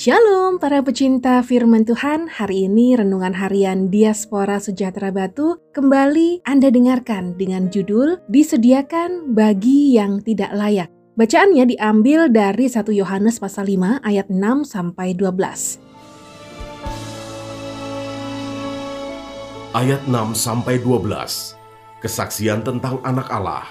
Shalom 0.00 0.56
para 0.56 0.80
pecinta 0.80 1.44
firman 1.44 1.84
Tuhan, 1.84 2.24
hari 2.24 2.72
ini 2.72 2.96
Renungan 2.96 3.36
Harian 3.36 3.92
Diaspora 3.92 4.56
Sejahtera 4.56 5.12
Batu 5.12 5.60
kembali 5.76 6.40
Anda 6.48 6.72
dengarkan 6.72 7.36
dengan 7.36 7.68
judul 7.68 8.16
Disediakan 8.32 9.36
Bagi 9.36 10.00
Yang 10.00 10.24
Tidak 10.24 10.56
Layak. 10.56 10.88
Bacaannya 11.20 11.76
diambil 11.76 12.32
dari 12.32 12.72
1 12.72 12.80
Yohanes 12.96 13.36
pasal 13.36 13.68
5 13.68 14.00
ayat 14.00 14.32
6 14.32 14.40
sampai 14.64 15.12
12. 15.12 15.36
Ayat 19.76 20.00
6 20.08 20.16
sampai 20.32 20.80
12. 20.80 22.00
Kesaksian 22.00 22.64
tentang 22.64 23.04
anak 23.04 23.28
Allah. 23.28 23.68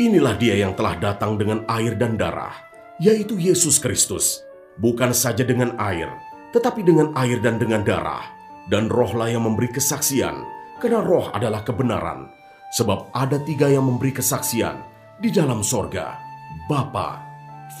Inilah 0.00 0.40
dia 0.40 0.56
yang 0.56 0.72
telah 0.72 0.96
datang 0.96 1.36
dengan 1.36 1.68
air 1.68 2.00
dan 2.00 2.16
darah, 2.16 2.56
yaitu 2.96 3.36
Yesus 3.36 3.76
Kristus 3.76 4.48
bukan 4.78 5.12
saja 5.12 5.44
dengan 5.44 5.76
air, 5.76 6.08
tetapi 6.54 6.84
dengan 6.84 7.12
air 7.18 7.40
dan 7.42 7.58
dengan 7.58 7.82
darah. 7.82 8.24
Dan 8.70 8.86
rohlah 8.86 9.26
yang 9.26 9.42
memberi 9.42 9.74
kesaksian, 9.74 10.46
karena 10.78 11.02
roh 11.02 11.34
adalah 11.34 11.66
kebenaran. 11.66 12.30
Sebab 12.72 13.10
ada 13.12 13.36
tiga 13.42 13.68
yang 13.68 13.84
memberi 13.84 14.14
kesaksian 14.14 14.80
di 15.18 15.28
dalam 15.34 15.60
sorga, 15.66 16.16
Bapa, 16.70 17.20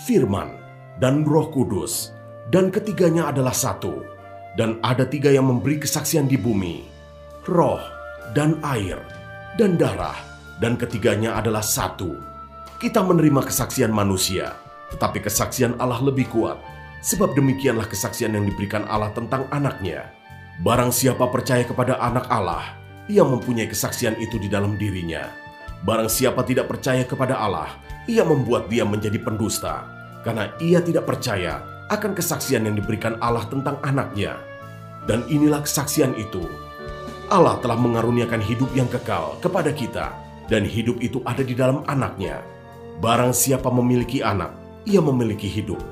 Firman, 0.04 0.52
dan 0.98 1.22
Roh 1.22 1.48
Kudus. 1.54 2.10
Dan 2.50 2.68
ketiganya 2.68 3.30
adalah 3.30 3.54
satu. 3.54 4.04
Dan 4.58 4.76
ada 4.84 5.08
tiga 5.08 5.32
yang 5.32 5.48
memberi 5.48 5.80
kesaksian 5.80 6.28
di 6.28 6.36
bumi, 6.36 6.84
roh, 7.48 7.80
dan 8.36 8.60
air, 8.60 9.00
dan 9.56 9.80
darah. 9.80 10.18
Dan 10.60 10.76
ketiganya 10.76 11.40
adalah 11.40 11.64
satu. 11.64 12.12
Kita 12.76 13.00
menerima 13.00 13.48
kesaksian 13.48 13.88
manusia, 13.88 14.52
tetapi 14.92 15.24
kesaksian 15.24 15.80
Allah 15.80 16.04
lebih 16.04 16.28
kuat 16.28 16.60
Sebab 17.02 17.34
demikianlah 17.34 17.90
kesaksian 17.90 18.38
yang 18.38 18.46
diberikan 18.46 18.86
Allah 18.86 19.10
tentang 19.10 19.50
anaknya. 19.50 20.14
Barang 20.62 20.94
siapa 20.94 21.26
percaya 21.26 21.66
kepada 21.66 21.98
anak 21.98 22.30
Allah, 22.30 22.78
ia 23.10 23.26
mempunyai 23.26 23.66
kesaksian 23.66 24.14
itu 24.22 24.38
di 24.38 24.46
dalam 24.46 24.78
dirinya. 24.78 25.26
Barang 25.82 26.06
siapa 26.06 26.46
tidak 26.46 26.70
percaya 26.70 27.02
kepada 27.02 27.34
Allah, 27.42 27.74
ia 28.06 28.22
membuat 28.22 28.70
dia 28.70 28.86
menjadi 28.86 29.18
pendusta, 29.18 29.82
karena 30.22 30.54
ia 30.62 30.78
tidak 30.78 31.10
percaya 31.10 31.58
akan 31.90 32.14
kesaksian 32.14 32.70
yang 32.70 32.78
diberikan 32.78 33.18
Allah 33.18 33.42
tentang 33.50 33.82
anaknya. 33.82 34.38
Dan 35.10 35.26
inilah 35.26 35.66
kesaksian 35.66 36.14
itu. 36.14 36.46
Allah 37.26 37.58
telah 37.58 37.74
mengaruniakan 37.74 38.38
hidup 38.38 38.70
yang 38.78 38.86
kekal 38.86 39.42
kepada 39.42 39.74
kita, 39.74 40.14
dan 40.46 40.62
hidup 40.62 41.02
itu 41.02 41.18
ada 41.26 41.42
di 41.42 41.58
dalam 41.58 41.82
anaknya. 41.90 42.46
Barang 43.02 43.34
siapa 43.34 43.66
memiliki 43.66 44.22
anak, 44.22 44.54
ia 44.86 45.02
memiliki 45.02 45.50
hidup. 45.50 45.82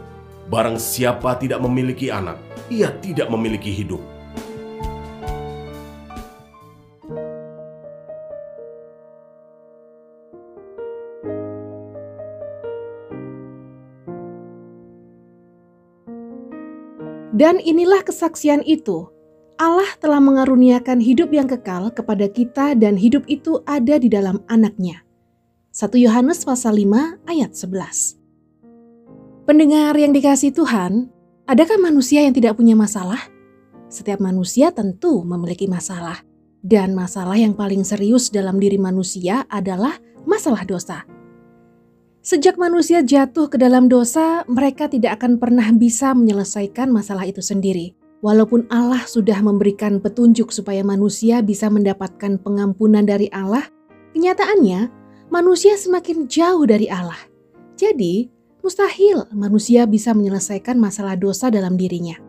Barang 0.51 0.83
siapa 0.83 1.39
tidak 1.39 1.63
memiliki 1.63 2.11
anak, 2.11 2.35
ia 2.67 2.91
tidak 2.99 3.31
memiliki 3.31 3.71
hidup. 3.71 4.03
Dan 17.31 17.63
inilah 17.63 18.03
kesaksian 18.03 18.67
itu. 18.67 19.07
Allah 19.55 19.87
telah 20.03 20.19
mengaruniakan 20.19 20.99
hidup 20.99 21.31
yang 21.31 21.47
kekal 21.47 21.95
kepada 21.95 22.27
kita 22.27 22.75
dan 22.75 22.99
hidup 22.99 23.23
itu 23.31 23.63
ada 23.71 24.03
di 24.03 24.11
dalam 24.11 24.43
anaknya. 24.51 25.07
1 25.71 25.95
Yohanes 25.95 26.43
pasal 26.43 26.75
5 26.75 27.23
ayat 27.31 27.55
11. 27.55 28.20
Pendengar 29.51 29.99
yang 29.99 30.15
dikasih 30.15 30.55
Tuhan, 30.55 31.11
adakah 31.51 31.75
manusia 31.83 32.23
yang 32.23 32.31
tidak 32.31 32.55
punya 32.55 32.79
masalah? 32.79 33.19
Setiap 33.91 34.23
manusia 34.23 34.71
tentu 34.71 35.27
memiliki 35.27 35.67
masalah, 35.67 36.23
dan 36.63 36.95
masalah 36.95 37.35
yang 37.35 37.59
paling 37.59 37.83
serius 37.83 38.31
dalam 38.31 38.63
diri 38.63 38.79
manusia 38.79 39.43
adalah 39.51 39.99
masalah 40.23 40.63
dosa. 40.63 41.03
Sejak 42.23 42.63
manusia 42.63 43.03
jatuh 43.03 43.51
ke 43.51 43.59
dalam 43.59 43.91
dosa, 43.91 44.47
mereka 44.47 44.87
tidak 44.87 45.19
akan 45.19 45.43
pernah 45.43 45.67
bisa 45.75 46.15
menyelesaikan 46.15 46.87
masalah 46.87 47.27
itu 47.27 47.43
sendiri. 47.43 47.99
Walaupun 48.23 48.71
Allah 48.71 49.03
sudah 49.03 49.43
memberikan 49.43 49.99
petunjuk 49.99 50.55
supaya 50.55 50.87
manusia 50.87 51.43
bisa 51.43 51.67
mendapatkan 51.67 52.39
pengampunan 52.39 53.03
dari 53.03 53.27
Allah, 53.35 53.67
kenyataannya 54.15 54.95
manusia 55.35 55.75
semakin 55.75 56.31
jauh 56.31 56.63
dari 56.71 56.87
Allah. 56.87 57.19
Jadi, 57.75 58.39
Mustahil 58.61 59.25
manusia 59.33 59.89
bisa 59.89 60.13
menyelesaikan 60.13 60.77
masalah 60.77 61.17
dosa 61.17 61.49
dalam 61.49 61.81
dirinya. 61.81 62.21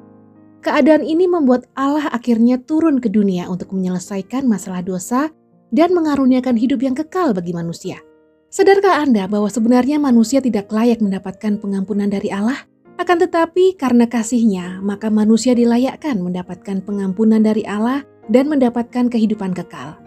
Keadaan 0.63 1.03
ini 1.03 1.27
membuat 1.27 1.67
Allah 1.75 2.07
akhirnya 2.07 2.55
turun 2.55 3.03
ke 3.03 3.11
dunia 3.11 3.51
untuk 3.51 3.75
menyelesaikan 3.75 4.47
masalah 4.47 4.79
dosa 4.79 5.27
dan 5.75 5.91
mengaruniakan 5.91 6.55
hidup 6.55 6.87
yang 6.87 6.95
kekal 6.95 7.35
bagi 7.35 7.51
manusia. 7.51 7.99
Sadarkah 8.47 9.03
Anda 9.03 9.27
bahwa 9.27 9.51
sebenarnya 9.51 9.99
manusia 9.99 10.39
tidak 10.39 10.71
layak 10.71 11.03
mendapatkan 11.03 11.59
pengampunan 11.59 12.07
dari 12.07 12.31
Allah? 12.31 12.63
Akan 12.95 13.19
tetapi 13.19 13.75
karena 13.75 14.07
kasihnya, 14.07 14.79
maka 14.79 15.11
manusia 15.11 15.51
dilayakkan 15.51 16.15
mendapatkan 16.23 16.79
pengampunan 16.79 17.43
dari 17.43 17.67
Allah 17.67 18.07
dan 18.31 18.47
mendapatkan 18.47 19.11
kehidupan 19.11 19.51
kekal. 19.51 19.99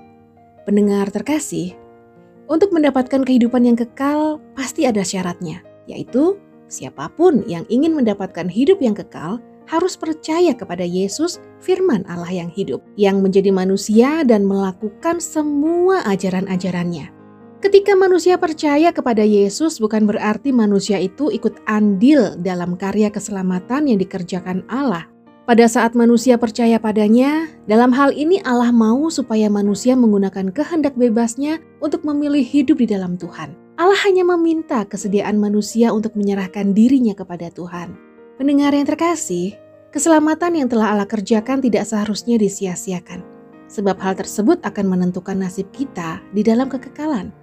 Pendengar 0.64 1.12
terkasih, 1.12 1.76
untuk 2.48 2.72
mendapatkan 2.72 3.20
kehidupan 3.28 3.68
yang 3.68 3.76
kekal 3.76 4.41
pasti 4.56 4.88
ada 4.88 5.04
syaratnya 5.04 5.73
yaitu 5.87 6.37
siapa 6.67 7.12
pun 7.12 7.45
yang 7.45 7.69
ingin 7.69 7.95
mendapatkan 7.95 8.49
hidup 8.49 8.81
yang 8.81 8.97
kekal 8.97 9.39
harus 9.65 9.97
percaya 9.97 10.53
kepada 10.53 10.84
Yesus, 10.84 11.41
firman 11.61 12.05
Allah 12.05 12.45
yang 12.45 12.50
hidup, 12.53 12.84
yang 13.00 13.25
menjadi 13.25 13.49
manusia 13.49 14.21
dan 14.25 14.45
melakukan 14.45 15.21
semua 15.21 16.05
ajaran-ajarannya. 16.05 17.09
Ketika 17.65 17.97
manusia 17.97 18.37
percaya 18.37 18.93
kepada 18.93 19.25
Yesus, 19.25 19.81
bukan 19.81 20.05
berarti 20.05 20.53
manusia 20.53 21.00
itu 21.00 21.33
ikut 21.33 21.65
andil 21.65 22.37
dalam 22.45 22.77
karya 22.77 23.09
keselamatan 23.09 23.89
yang 23.89 23.97
dikerjakan 23.97 24.69
Allah. 24.69 25.09
Pada 25.49 25.65
saat 25.69 25.97
manusia 25.97 26.37
percaya 26.37 26.77
padanya, 26.77 27.49
dalam 27.65 27.93
hal 27.93 28.12
ini 28.12 28.41
Allah 28.45 28.69
mau 28.69 29.09
supaya 29.09 29.49
manusia 29.49 29.97
menggunakan 29.97 30.53
kehendak 30.53 30.93
bebasnya 30.97 31.56
untuk 31.81 32.05
memilih 32.05 32.45
hidup 32.45 32.81
di 32.81 32.89
dalam 32.89 33.16
Tuhan. 33.16 33.63
Allah 33.74 33.98
hanya 34.06 34.22
meminta 34.22 34.86
kesediaan 34.86 35.34
manusia 35.34 35.90
untuk 35.90 36.14
menyerahkan 36.14 36.70
dirinya 36.70 37.10
kepada 37.10 37.50
Tuhan. 37.50 37.98
Pendengar 38.38 38.70
yang 38.70 38.86
terkasih, 38.86 39.58
keselamatan 39.90 40.62
yang 40.62 40.68
telah 40.70 40.94
Allah 40.94 41.10
kerjakan 41.10 41.58
tidak 41.58 41.82
seharusnya 41.82 42.38
disia-siakan, 42.38 43.26
sebab 43.66 43.98
hal 43.98 44.14
tersebut 44.14 44.62
akan 44.62 44.86
menentukan 44.94 45.34
nasib 45.34 45.66
kita 45.74 46.22
di 46.30 46.46
dalam 46.46 46.70
kekekalan. 46.70 47.34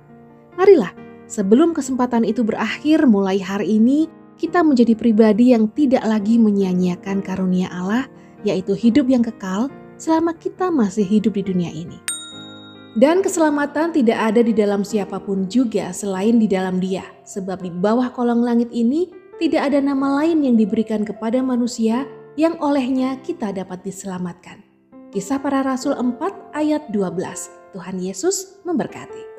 Marilah, 0.55 0.95
sebelum 1.27 1.75
kesempatan 1.75 2.23
itu 2.23 2.47
berakhir 2.47 3.03
mulai 3.11 3.35
hari 3.43 3.75
ini, 3.83 4.07
kita 4.39 4.63
menjadi 4.63 4.95
pribadi 4.95 5.51
yang 5.51 5.67
tidak 5.75 6.07
lagi 6.07 6.39
menyia-nyiakan 6.39 7.19
karunia 7.19 7.67
Allah, 7.75 8.07
yaitu 8.47 8.71
hidup 8.71 9.11
yang 9.11 9.19
kekal 9.19 9.67
selama 9.99 10.31
kita 10.39 10.71
masih 10.71 11.03
hidup 11.03 11.35
di 11.35 11.43
dunia 11.43 11.75
ini. 11.75 12.10
Dan 12.91 13.24
keselamatan 13.24 13.96
tidak 13.96 14.19
ada 14.19 14.44
di 14.44 14.52
dalam 14.52 14.84
siapa 14.84 15.16
pun 15.24 15.47
juga 15.47 15.96
selain 15.96 16.35
di 16.35 16.47
dalam 16.52 16.84
Dia, 16.84 17.07
sebab 17.24 17.63
di 17.63 17.72
bawah 17.72 18.12
kolong 18.12 18.44
langit 18.44 18.68
ini 18.75 19.07
tidak 19.40 19.72
ada 19.72 19.79
nama 19.79 20.19
lain 20.19 20.44
yang 20.44 20.59
diberikan 20.59 21.07
kepada 21.07 21.40
manusia 21.40 22.03
yang 22.35 22.59
olehnya 22.59 23.16
kita 23.24 23.56
dapat 23.56 23.79
diselamatkan. 23.88 24.59
Kisah 25.16 25.40
para 25.40 25.63
Rasul 25.63 25.96
4 25.96 26.52
ayat 26.52 26.91
12. 26.91 27.72
Tuhan 27.72 27.96
Yesus 27.96 28.59
memberkati. 28.67 29.30